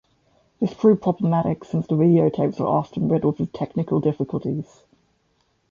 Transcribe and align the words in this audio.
This 0.59 0.73
proved 0.73 1.03
problematic 1.03 1.63
since 1.63 1.85
the 1.85 1.93
videotapes 1.93 2.59
were 2.59 2.65
often 2.65 3.07
riddled 3.07 3.37
with 3.39 3.51
technical 3.53 3.99
difficulties. 4.01 4.81